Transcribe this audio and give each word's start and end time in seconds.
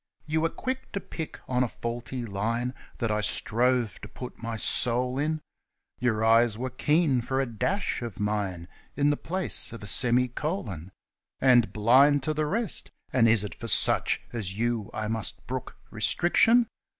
You 0.25 0.41
were 0.41 0.49
quick 0.49 0.91
to 0.93 0.99
pick 0.99 1.39
on 1.47 1.63
a 1.63 1.67
faulty 1.67 2.25
line 2.25 2.73
That 2.97 3.11
I 3.11 3.21
strove 3.21 4.01
to 4.01 4.07
put 4.07 4.41
my 4.41 4.57
soul 4.57 5.19
in: 5.19 5.41
Your 5.99 6.25
eyes 6.25 6.57
were 6.57 6.71
keen 6.71 7.21
for 7.21 7.39
a' 7.39 7.45
dash' 7.45 8.01
of 8.01 8.19
mine 8.19 8.67
In 8.95 9.11
the 9.11 9.15
place 9.15 9.71
of 9.71 9.83
a 9.83 9.85
semi 9.85 10.27
colon 10.27 10.91
And 11.39 11.71
blind 11.71 12.23
to 12.23 12.33
the 12.33 12.47
rest. 12.47 12.89
And 13.13 13.29
is 13.29 13.43
it 13.43 13.53
for 13.53 13.67
such 13.67 14.21
As 14.33 14.57
you 14.57 14.89
I 14.91 15.07
must 15.07 15.45
brook 15.45 15.77
restriction 15.91 16.65